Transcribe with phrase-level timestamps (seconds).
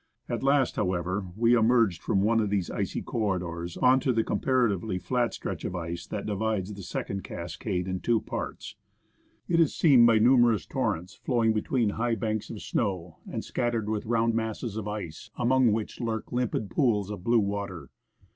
[0.27, 4.23] At last, however, we emerged from one of these icy corri dors on to the
[4.23, 8.75] comparatively flat stretch of ice, that divides the second cascade into two parts.
[9.47, 14.07] It is seamed by numerous torrents flowing between high banks of snow, and scattered with
[14.07, 17.91] round masses of ice, among which lurk limpid pools of blue water.